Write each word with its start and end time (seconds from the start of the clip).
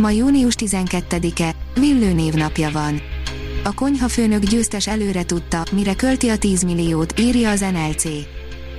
Ma 0.00 0.10
június 0.10 0.54
12-e, 0.58 1.54
Villő 1.74 2.12
névnapja 2.12 2.70
van. 2.70 3.00
A 3.64 3.74
konyhafőnök 3.74 4.42
győztes 4.42 4.86
előre 4.86 5.24
tudta, 5.24 5.62
mire 5.72 5.94
költi 5.94 6.28
a 6.28 6.38
10 6.38 6.62
milliót, 6.62 7.20
írja 7.20 7.50
az 7.50 7.60
NLC. 7.60 8.04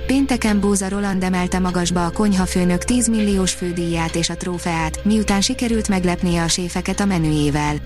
Pénteken 0.06 0.60
Bóza 0.60 0.88
Roland 0.88 1.22
emelte 1.22 1.58
magasba 1.58 2.06
a 2.06 2.10
konyhafőnök 2.10 2.84
10 2.84 3.08
milliós 3.08 3.52
fődíját 3.52 4.14
és 4.14 4.30
a 4.30 4.36
trófeát, 4.36 5.04
miután 5.04 5.40
sikerült 5.40 5.88
meglepnie 5.88 6.42
a 6.42 6.48
séfeket 6.48 7.00
a 7.00 7.04
menüjével. 7.04 7.76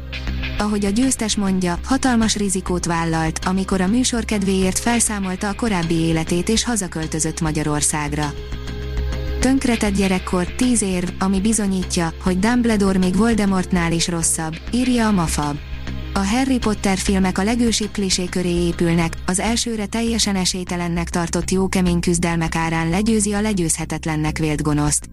Ahogy 0.59 0.84
a 0.84 0.90
győztes 0.90 1.37
mondja, 1.37 1.78
hatalmas 1.84 2.37
rizikót 2.37 2.84
vállalt, 2.84 3.40
amikor 3.45 3.80
a 3.80 3.87
műsor 3.87 4.24
kedvéért 4.24 4.78
felszámolta 4.78 5.48
a 5.48 5.54
korábbi 5.54 5.95
életét 5.95 6.48
és 6.48 6.64
hazaköltözött 6.64 7.40
Magyarországra. 7.40 8.32
Tönkretett 9.40 9.96
gyerekkor, 9.96 10.46
tíz 10.46 10.82
érv, 10.82 11.08
ami 11.18 11.40
bizonyítja, 11.40 12.12
hogy 12.22 12.38
Dumbledore 12.38 12.98
még 12.98 13.16
Voldemortnál 13.16 13.92
is 13.92 14.09
rosszabb, 14.09 14.54
írja 14.72 15.06
a 15.06 15.12
Mafab. 15.12 15.56
A 16.14 16.26
Harry 16.26 16.59
Potter 16.59 16.98
filmek 16.98 17.38
a 17.38 17.42
legősibb 17.42 17.90
klisé 17.90 18.24
köré 18.24 18.66
épülnek, 18.66 19.16
az 19.26 19.40
elsőre 19.40 19.87
teljesen 19.87 20.37
esélytelennek 20.37 21.09
tartott 21.09 21.51
jó 21.51 21.68
kemény 21.68 22.01
küzdelmek 22.01 22.54
árán 22.54 22.88
legyőzi 22.88 23.32
a 23.32 23.40
legyőzhetetlennek 23.40 24.38
vélt 24.38 24.62
gonoszt. 24.62 25.09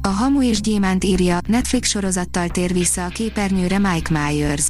A 0.00 0.08
Hamu 0.08 0.42
és 0.42 0.60
Gyémánt 0.60 1.04
írja, 1.04 1.38
Netflix 1.46 1.88
sorozattal 1.88 2.48
tér 2.48 2.72
vissza 2.72 3.04
a 3.04 3.08
képernyőre 3.08 3.78
Mike 3.78 4.10
Myers. 4.10 4.66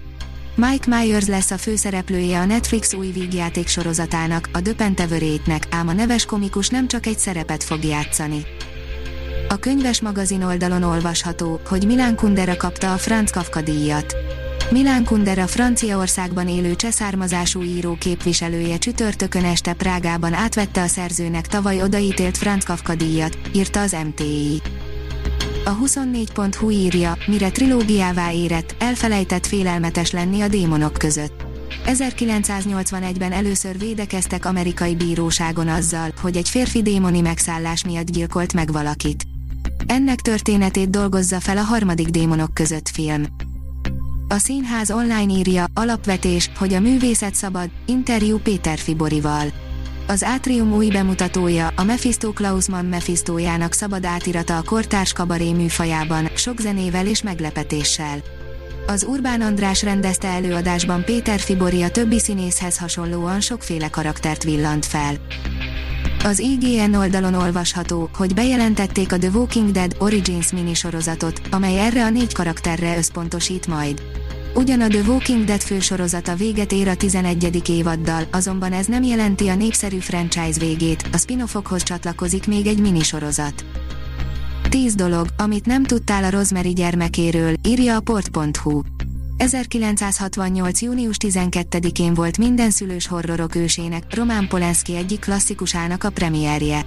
Mike 0.56 0.97
Myers 0.97 1.27
lesz 1.27 1.50
a 1.50 1.58
főszereplője 1.58 2.38
a 2.38 2.44
Netflix 2.44 2.92
új 2.92 3.10
vígjáték 3.10 3.69
sorozatának, 3.69 4.48
a 4.52 4.62
The 4.62 4.72
Pentaverate-nek, 4.74 5.66
ám 5.70 5.88
a 5.88 5.92
neves 5.92 6.24
komikus 6.24 6.69
nem 6.69 6.88
csak 6.88 7.06
egy 7.06 7.19
szerepet 7.19 7.64
fog 7.64 7.84
játszani. 7.84 8.47
A 9.48 9.56
könyves 9.56 10.00
magazin 10.00 10.42
oldalon 10.42 10.82
olvasható, 10.82 11.60
hogy 11.69 11.86
Milán 11.86 12.16
Kundera 12.16 12.56
kapta 12.56 12.92
a 12.92 12.97
Franz 12.97 13.30
Kafka 13.30 13.60
díjat. 13.60 14.16
Milán 14.70 15.05
Kundera 15.05 15.47
Franciaországban 15.47 16.48
élő 16.48 16.75
cseszármazású 16.75 17.62
író 17.62 17.97
képviselője 18.00 18.78
csütörtökön 18.78 19.44
este 19.44 19.72
Prágában 19.72 20.32
átvette 20.32 20.82
a 20.82 20.86
szerzőnek 20.86 21.47
tavaly 21.47 21.82
odaítélt 21.82 22.36
Franz 22.36 22.64
Kafka 22.64 22.94
díjat, 22.94 23.38
írta 23.52 23.80
az 23.80 23.97
MTI. 24.05 24.62
A 25.66 25.76
24.hu 25.76 26.70
írja, 26.70 27.16
mire 27.26 27.50
trilógiává 27.50 28.32
érett, 28.32 28.74
elfelejtett 28.78 29.46
félelmetes 29.46 30.10
lenni 30.10 30.40
a 30.40 30.48
démonok 30.48 30.92
között. 30.92 31.44
1981-ben 31.86 33.32
először 33.32 33.78
védekeztek 33.78 34.44
amerikai 34.44 34.96
bíróságon 34.96 35.68
azzal, 35.68 36.10
hogy 36.20 36.36
egy 36.36 36.48
férfi 36.48 36.82
démoni 36.82 37.20
megszállás 37.20 37.84
miatt 37.84 38.10
gyilkolt 38.10 38.52
meg 38.52 38.72
valakit. 38.72 39.24
Ennek 39.86 40.20
történetét 40.20 40.90
dolgozza 40.90 41.40
fel 41.40 41.56
a 41.56 41.62
harmadik 41.62 42.08
démonok 42.08 42.54
között 42.54 42.88
film. 42.88 43.24
A 44.28 44.38
színház 44.38 44.90
online 44.90 45.32
írja, 45.32 45.64
alapvetés, 45.74 46.50
hogy 46.58 46.74
a 46.74 46.80
művészet 46.80 47.34
szabad, 47.34 47.70
interjú 47.86 48.38
Péter 48.38 48.78
Fiborival. 48.78 49.63
Az 50.06 50.22
Átrium 50.22 50.72
új 50.72 50.88
bemutatója, 50.88 51.72
a 51.76 51.82
Mephisto 51.82 52.32
Klausmann 52.32 52.87
Mephistójának 52.87 53.72
szabad 53.72 54.04
átirata 54.04 54.56
a 54.56 54.62
kortárs 54.62 55.12
kabaré 55.12 55.53
műfajában, 55.53 56.31
sok 56.34 56.60
zenével 56.60 57.06
és 57.06 57.22
meglepetéssel. 57.22 58.22
Az 58.87 59.04
Urbán 59.09 59.41
András 59.41 59.82
rendezte 59.82 60.28
előadásban 60.28 61.04
Péter 61.04 61.41
Fibori 61.41 61.82
a 61.82 61.91
többi 61.91 62.19
színészhez 62.19 62.78
hasonlóan 62.78 63.41
sokféle 63.41 63.91
karaktert 63.91 64.42
villant 64.42 64.87
fel. 64.87 65.15
Az 66.25 66.38
IGN 66.38 66.94
oldalon 66.94 67.34
olvasható, 67.34 68.10
hogy 68.16 68.34
bejelentették 68.34 69.12
a 69.12 69.19
The 69.19 69.31
Walking 69.34 69.71
Dead 69.71 69.97
Origins 69.98 70.53
minisorozatot, 70.53 71.41
amely 71.50 71.81
erre 71.81 72.04
a 72.04 72.10
négy 72.10 72.32
karakterre 72.32 72.97
összpontosít 72.97 73.66
majd. 73.66 74.03
Ugyan 74.56 74.81
a 74.81 74.88
The 74.88 75.00
Walking 75.00 75.44
Dead 75.44 75.60
fősorozata 75.60 76.34
véget 76.34 76.72
ér 76.72 76.88
a 76.88 76.94
11. 76.94 77.69
évaddal, 77.69 78.25
azonban 78.31 78.72
ez 78.72 78.87
nem 78.87 79.03
jelenti 79.03 79.48
a 79.48 79.54
népszerű 79.54 79.98
franchise 79.98 80.59
végét, 80.59 81.09
a 81.12 81.16
spin-offokhoz 81.16 81.82
csatlakozik 81.82 82.47
még 82.47 82.66
egy 82.66 82.81
minisorozat. 82.81 83.65
10 84.69 84.94
dolog, 84.94 85.26
amit 85.37 85.66
nem 85.66 85.82
tudtál 85.82 86.25
a 86.25 86.31
Rosemary 86.31 86.72
gyermekéről, 86.72 87.54
írja 87.62 87.97
a 87.97 88.00
port.hu. 88.00 88.81
1968. 89.37 90.82
június 90.82 91.16
12-én 91.19 92.15
volt 92.15 92.38
minden 92.38 92.71
szülős 92.71 93.06
horrorok 93.06 93.54
ősének, 93.54 94.15
Roman 94.15 94.48
Polanski 94.48 94.97
egyik 94.97 95.21
klasszikusának 95.21 96.04
a 96.04 96.10
premierje. 96.10 96.86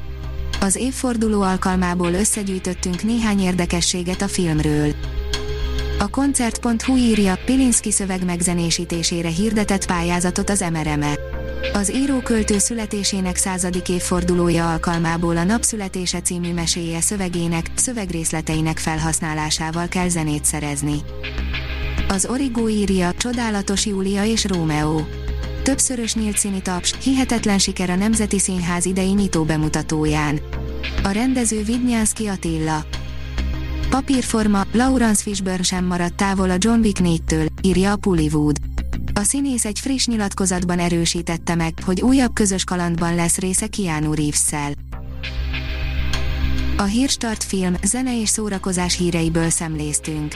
Az 0.62 0.76
évforduló 0.76 1.42
alkalmából 1.42 2.14
összegyűjtöttünk 2.14 3.04
néhány 3.04 3.40
érdekességet 3.40 4.22
a 4.22 4.28
filmről. 4.28 4.94
A 6.00 6.08
koncert.hu 6.08 6.96
írja, 6.96 7.38
Pilinszki 7.46 7.92
szöveg 7.92 8.26
megzenésítésére 8.26 9.30
hirdetett 9.30 9.86
pályázatot 9.86 10.50
az 10.50 10.66
MRME. 10.72 11.20
Az 11.74 11.94
íróköltő 11.96 12.58
születésének 12.58 13.36
századik 13.36 13.90
évfordulója 13.90 14.72
alkalmából 14.72 15.38
a 15.38 15.44
Napszületése 15.44 16.22
című 16.22 16.54
meséje 16.54 17.02
szövegének, 17.02 17.66
szövegrészleteinek 17.76 18.78
felhasználásával 18.78 19.88
kell 19.88 20.10
zenét 20.10 20.46
szerezni. 20.46 20.98
Az 22.08 22.26
Origo 22.26 22.70
írja, 22.70 23.14
csodálatos 23.14 23.86
Júlia 23.86 24.26
és 24.26 24.46
Rómeó. 24.46 25.08
Többszörös 25.64 26.16
nyílt 26.16 26.38
színi 26.38 26.62
taps, 26.62 26.94
hihetetlen 27.04 27.58
siker 27.58 27.90
a 27.90 27.96
Nemzeti 27.96 28.40
Színház 28.40 28.86
idei 28.86 29.12
nyitó 29.14 29.44
bemutatóján. 29.44 30.40
A 31.04 31.10
rendező 31.10 31.64
Vidnyánszki 31.64 32.28
Attila. 32.28 32.86
Papírforma, 33.90 34.66
Lawrence 34.72 35.22
Fishburne 35.22 35.64
sem 35.64 35.86
maradt 35.86 36.14
távol 36.14 36.50
a 36.50 36.56
John 36.58 36.80
Wick 36.80 37.00
4-től, 37.04 37.48
írja 37.62 37.92
a 37.92 37.96
Pullywood. 37.96 38.58
A 39.14 39.24
színész 39.24 39.66
egy 39.66 39.80
friss 39.80 40.06
nyilatkozatban 40.06 40.80
erősítette 40.80 41.56
meg, 41.56 41.74
hogy 41.86 42.02
újabb 42.02 42.34
közös 42.34 42.64
kalandban 42.64 43.16
lesz 43.16 43.38
része 43.38 43.68
Keanu 43.68 44.14
Reeves-szel. 44.14 44.72
A 46.78 46.84
Hírstart 46.84 47.44
film, 47.44 47.76
zene 47.84 48.22
és 48.22 48.30
szórakozás 48.30 48.98
híreiből 48.98 49.50
szemléztünk. 49.50 50.36